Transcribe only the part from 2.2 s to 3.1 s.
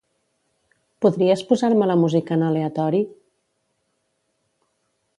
en aleatori?